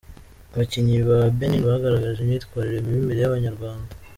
Abakinnyi 0.53 0.97
ba 1.07 1.17
Benin 1.37 1.61
bagaragaje 1.69 2.19
imyitwarire 2.21 2.79
mibi 2.85 2.99
imbere 3.01 3.19
y'abanyarwanda. 3.21 3.91